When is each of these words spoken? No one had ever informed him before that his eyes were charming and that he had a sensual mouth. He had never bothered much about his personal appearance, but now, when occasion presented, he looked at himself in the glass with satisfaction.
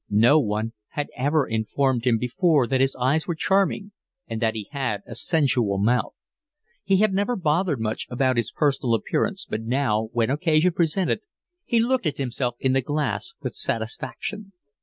No 0.09 0.39
one 0.39 0.73
had 0.93 1.09
ever 1.15 1.45
informed 1.47 2.05
him 2.07 2.17
before 2.17 2.65
that 2.65 2.81
his 2.81 2.95
eyes 2.95 3.27
were 3.27 3.35
charming 3.35 3.91
and 4.27 4.41
that 4.41 4.55
he 4.55 4.67
had 4.71 5.03
a 5.05 5.13
sensual 5.13 5.77
mouth. 5.77 6.15
He 6.83 6.97
had 7.01 7.13
never 7.13 7.35
bothered 7.35 7.79
much 7.79 8.07
about 8.09 8.35
his 8.37 8.51
personal 8.51 8.95
appearance, 8.95 9.45
but 9.47 9.61
now, 9.61 10.09
when 10.11 10.31
occasion 10.31 10.71
presented, 10.73 11.19
he 11.65 11.79
looked 11.79 12.07
at 12.07 12.17
himself 12.17 12.55
in 12.59 12.73
the 12.73 12.81
glass 12.81 13.33
with 13.43 13.53
satisfaction. 13.53 14.53